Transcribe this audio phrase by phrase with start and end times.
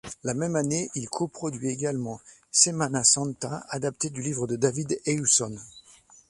[0.23, 2.19] La même année, il coproduit également
[2.51, 5.55] Semana Santa, adapté du livre de David Hewson.